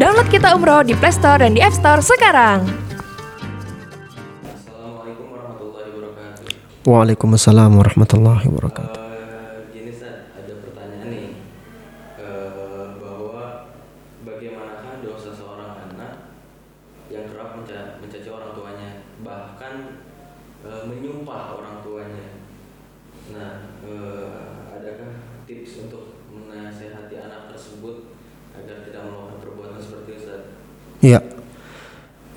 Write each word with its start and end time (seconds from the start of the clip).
Download 0.00 0.28
Kita 0.32 0.56
Umroh 0.56 0.80
di 0.82 0.96
Play 0.96 1.12
Store 1.12 1.44
dan 1.44 1.52
di 1.52 1.60
App 1.60 1.76
Store 1.76 2.00
sekarang. 2.00 2.64
Assalamualaikum 4.48 5.26
warahmatullahi 5.28 5.88
wabarakatuh. 5.92 6.88
Waalaikumsalam 6.88 7.70
warahmatullahi 7.76 8.44
wabarakatuh. 8.48 8.96
Eh, 8.96 9.56
gini 9.76 9.90
Ustaz, 9.92 10.32
ada 10.32 10.54
pertanyaan 10.64 11.08
nih 11.12 11.28
Eh, 12.16 12.86
bahwa 12.96 13.68
bagaimanakah 14.24 15.04
dosa 15.04 15.30
seorang 15.36 15.70
anak 15.92 16.32
yang 17.12 17.28
kerap 17.28 17.60
menca- 17.60 18.00
mencaci 18.00 18.28
orang 18.32 18.56
tuanya, 18.56 18.90
bahkan 19.20 20.00
eh, 20.66 20.82
menyumpah 20.88 21.60
orang 21.60 21.76
tuanya. 21.84 22.26
Nah, 23.30 23.50
eh, 23.86 24.74
adakah 24.74 25.12
tips 25.46 25.88
untuk 25.88 26.20
menasehati 26.30 27.14
anak 27.16 27.52
tersebut 27.54 28.16
agar 28.56 28.84
tidak 28.84 29.02
melakukan 29.06 29.38
perbuatan 29.40 29.80
seperti 29.80 30.10
Ustaz? 30.18 30.40
Ya. 31.00 31.20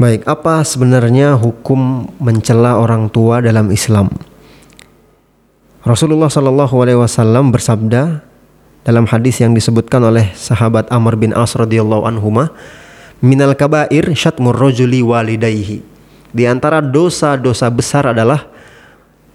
Baik, 0.00 0.26
apa 0.26 0.66
sebenarnya 0.66 1.38
hukum 1.38 2.10
mencela 2.18 2.74
orang 2.80 3.06
tua 3.06 3.38
dalam 3.38 3.70
Islam? 3.70 4.10
Rasulullah 5.82 6.30
Shallallahu 6.30 6.74
alaihi 6.78 6.98
wasallam 6.98 7.50
bersabda 7.54 8.22
dalam 8.82 9.06
hadis 9.06 9.38
yang 9.38 9.54
disebutkan 9.54 10.02
oleh 10.02 10.30
sahabat 10.34 10.90
Amr 10.90 11.14
bin 11.14 11.30
As 11.34 11.54
radhiyallahu 11.54 12.02
anhuma, 12.06 12.50
"Minal 13.22 13.54
kabair 13.54 14.10
syatmur 14.14 14.58
rajuli 14.58 15.02
walidayhi." 15.06 15.91
Di 16.32 16.48
antara 16.48 16.80
dosa-dosa 16.80 17.68
besar 17.68 18.08
adalah 18.08 18.48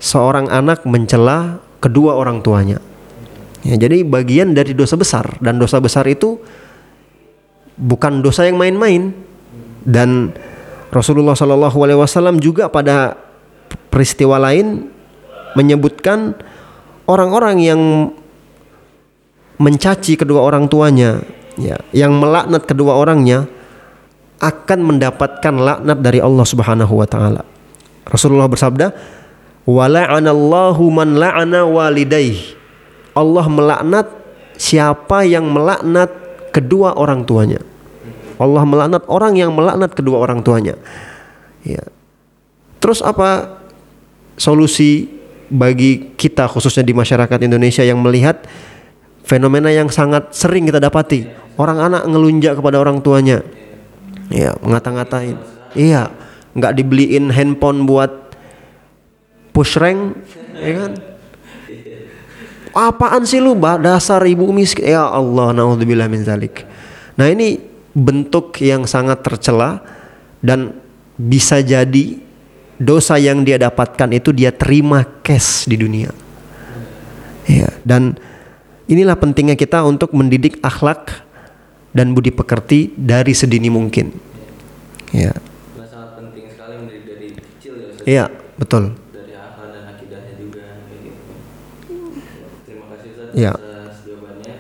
seorang 0.02 0.50
anak 0.50 0.86
mencela 0.86 1.62
kedua 1.78 2.18
orang 2.18 2.42
tuanya. 2.42 2.82
Ya, 3.66 3.78
jadi 3.78 4.06
bagian 4.06 4.54
dari 4.54 4.74
dosa 4.74 4.98
besar 4.98 5.38
dan 5.42 5.58
dosa 5.62 5.82
besar 5.82 6.06
itu 6.10 6.38
bukan 7.78 8.26
dosa 8.26 8.46
yang 8.46 8.58
main-main 8.58 9.14
dan 9.86 10.34
Rasulullah 10.90 11.36
Shallallahu 11.36 11.78
Alaihi 11.84 12.00
Wasallam 12.00 12.40
juga 12.42 12.72
pada 12.72 13.20
peristiwa 13.92 14.40
lain 14.40 14.88
menyebutkan 15.58 16.38
orang-orang 17.10 17.58
yang 17.60 17.82
mencaci 19.58 20.16
kedua 20.16 20.46
orang 20.46 20.70
tuanya, 20.70 21.26
ya, 21.58 21.82
yang 21.92 22.14
melaknat 22.14 22.64
kedua 22.70 22.94
orangnya 22.94 23.50
akan 24.38 24.80
mendapatkan 24.86 25.54
laknat 25.54 25.98
dari 26.02 26.22
Allah 26.22 26.46
Subhanahu 26.46 26.94
wa 26.94 27.08
taala. 27.10 27.42
Rasulullah 28.06 28.48
bersabda, 28.48 28.94
"Wala'anallahu 29.66 30.84
man 30.94 31.18
la'ana 31.18 31.66
walidayh." 31.66 32.56
Allah 33.18 33.46
melaknat 33.50 34.08
siapa 34.58 35.26
yang 35.26 35.50
melaknat 35.50 36.14
kedua 36.54 36.94
orang 36.94 37.26
tuanya. 37.26 37.62
Allah 38.38 38.62
melaknat 38.62 39.04
orang 39.10 39.34
yang 39.34 39.50
melaknat 39.54 39.98
kedua 39.98 40.22
orang 40.22 40.46
tuanya. 40.46 40.78
Ya. 41.66 41.82
Terus 42.78 43.02
apa 43.02 43.58
solusi 44.38 45.10
bagi 45.50 46.14
kita 46.14 46.46
khususnya 46.46 46.86
di 46.86 46.94
masyarakat 46.94 47.40
Indonesia 47.42 47.82
yang 47.82 47.98
melihat 47.98 48.46
fenomena 49.26 49.74
yang 49.74 49.90
sangat 49.90 50.32
sering 50.32 50.70
kita 50.70 50.78
dapati 50.78 51.26
orang 51.58 51.80
anak 51.82 52.04
ngelunjak 52.06 52.60
kepada 52.60 52.78
orang 52.78 53.02
tuanya 53.02 53.42
ya 54.32 54.56
ngata-ngatain. 54.60 55.38
Iya 55.78 56.12
nggak 56.58 56.74
dibeliin 56.74 57.30
handphone 57.30 57.86
buat 57.86 58.34
push 59.54 59.78
rank 59.78 60.18
ya 60.58 60.74
kan? 60.86 60.92
Apaan 62.78 63.26
sih 63.26 63.42
lu 63.42 63.58
Mbak? 63.58 63.82
dasar 63.82 64.22
ibu 64.26 64.54
miskin. 64.54 64.86
Ya 64.86 65.06
Allah 65.06 65.50
naudzubillah 65.54 66.06
min 66.06 66.22
zalik. 66.22 66.62
Nah 67.18 67.26
ini 67.26 67.58
bentuk 67.98 68.54
yang 68.62 68.86
sangat 68.86 69.26
tercela 69.26 69.82
dan 70.46 70.78
bisa 71.18 71.58
jadi 71.66 72.22
dosa 72.78 73.18
yang 73.18 73.42
dia 73.42 73.58
dapatkan 73.58 74.14
itu 74.14 74.30
dia 74.30 74.54
terima 74.54 75.02
cash 75.26 75.66
di 75.66 75.74
dunia. 75.82 76.14
Ya 77.50 77.74
dan 77.82 78.14
inilah 78.86 79.18
pentingnya 79.18 79.58
kita 79.58 79.82
untuk 79.82 80.14
mendidik 80.14 80.62
akhlak 80.62 81.27
dan 81.92 82.12
budi 82.12 82.30
pekerti 82.30 82.92
dari 82.94 83.32
sedini 83.32 83.68
mungkin 83.68 84.12
ya 85.12 85.32
Nah, 85.76 85.86
sangat 85.86 86.10
penting 86.18 86.46
sekali 86.48 86.74
mendidik 86.78 87.04
dari 87.06 87.28
kecil 87.32 87.74
ya, 87.78 87.88
Ustaz. 87.90 88.06
iya 88.06 88.26
betul 88.56 88.84
dari 89.10 89.34
akal 89.34 89.72
dan 89.72 89.84
akidahnya 89.92 90.34
juga 90.36 90.64
kayak 90.84 91.00
gitu. 91.04 91.34
Terima 92.64 92.86
kasih 92.92 93.08
Ustaz 93.14 93.30
Ya. 93.34 93.54
atas 93.54 94.04
jawabannya. 94.04 94.56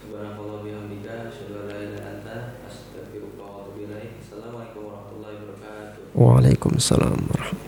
Subhanallah 0.00 0.58
bihamdika 0.62 1.12
asyhadu 1.28 1.52
an 1.58 1.64
la 1.66 1.76
ilaha 1.76 1.84
illa 1.84 2.00
anta 2.14 2.36
astaghfiruka 2.64 3.42
wa 3.42 3.54
atubu 3.60 3.78
ilaik. 3.84 4.10
Assalamualaikum 4.22 4.80
warahmatullahi 4.86 5.36
wabarakatuh. 5.36 6.02
Waalaikumsalam 6.14 7.16
warahmatullahi 7.28 7.63